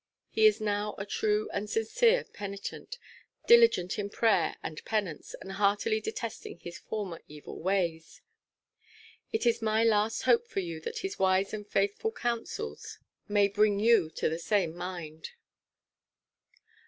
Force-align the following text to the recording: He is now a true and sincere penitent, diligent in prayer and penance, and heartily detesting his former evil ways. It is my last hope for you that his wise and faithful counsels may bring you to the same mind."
He 0.31 0.47
is 0.47 0.59
now 0.59 0.95
a 0.97 1.05
true 1.05 1.47
and 1.53 1.69
sincere 1.69 2.23
penitent, 2.23 2.97
diligent 3.45 3.99
in 3.99 4.09
prayer 4.09 4.55
and 4.63 4.83
penance, 4.83 5.35
and 5.39 5.51
heartily 5.51 6.01
detesting 6.01 6.57
his 6.57 6.79
former 6.79 7.21
evil 7.27 7.59
ways. 7.61 8.23
It 9.31 9.45
is 9.45 9.61
my 9.61 9.83
last 9.83 10.23
hope 10.23 10.47
for 10.47 10.59
you 10.59 10.79
that 10.81 11.01
his 11.05 11.19
wise 11.19 11.53
and 11.53 11.67
faithful 11.67 12.11
counsels 12.11 12.97
may 13.27 13.47
bring 13.47 13.79
you 13.79 14.09
to 14.15 14.27
the 14.27 14.39
same 14.39 14.75
mind." 14.75 15.33